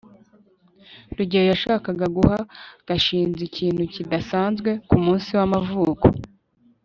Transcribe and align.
rugeyo 1.15 1.45
yashakaga 1.51 2.05
guha 2.15 2.37
gashinzi 2.87 3.41
ikintu 3.49 3.81
kidasanzwe 3.93 4.69
kumunsi 4.89 5.29
w'amavuko 5.37 6.05